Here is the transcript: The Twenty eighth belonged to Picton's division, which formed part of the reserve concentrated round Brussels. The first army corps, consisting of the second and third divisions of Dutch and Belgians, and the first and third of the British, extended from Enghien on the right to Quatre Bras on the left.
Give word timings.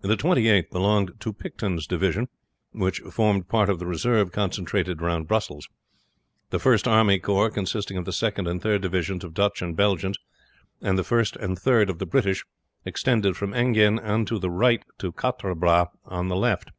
The 0.00 0.16
Twenty 0.16 0.48
eighth 0.48 0.72
belonged 0.72 1.12
to 1.20 1.32
Picton's 1.32 1.86
division, 1.86 2.26
which 2.72 2.98
formed 3.02 3.48
part 3.48 3.70
of 3.70 3.78
the 3.78 3.86
reserve 3.86 4.32
concentrated 4.32 5.00
round 5.00 5.28
Brussels. 5.28 5.68
The 6.50 6.58
first 6.58 6.88
army 6.88 7.20
corps, 7.20 7.50
consisting 7.50 7.96
of 7.96 8.04
the 8.04 8.12
second 8.12 8.48
and 8.48 8.60
third 8.60 8.82
divisions 8.82 9.22
of 9.22 9.32
Dutch 9.32 9.62
and 9.62 9.76
Belgians, 9.76 10.18
and 10.82 10.98
the 10.98 11.04
first 11.04 11.36
and 11.36 11.56
third 11.56 11.88
of 11.88 12.00
the 12.00 12.06
British, 12.06 12.44
extended 12.84 13.36
from 13.36 13.54
Enghien 13.54 14.00
on 14.00 14.24
the 14.24 14.50
right 14.50 14.84
to 14.98 15.12
Quatre 15.12 15.54
Bras 15.54 15.86
on 16.04 16.26
the 16.26 16.34
left. 16.36 16.72